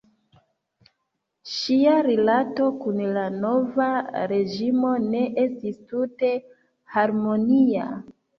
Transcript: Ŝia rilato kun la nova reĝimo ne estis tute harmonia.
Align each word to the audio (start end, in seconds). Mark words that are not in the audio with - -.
Ŝia 1.55 1.91
rilato 2.07 2.69
kun 2.85 2.97
la 3.17 3.25
nova 3.35 3.89
reĝimo 4.33 4.95
ne 5.05 5.21
estis 5.45 5.79
tute 5.93 6.33
harmonia. 6.97 7.87